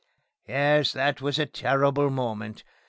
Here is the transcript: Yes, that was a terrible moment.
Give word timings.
Yes, 0.47 0.93
that 0.93 1.21
was 1.21 1.37
a 1.37 1.45
terrible 1.45 2.09
moment. 2.09 2.63